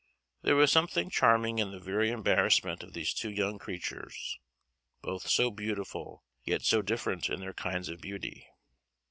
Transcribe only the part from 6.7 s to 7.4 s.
different in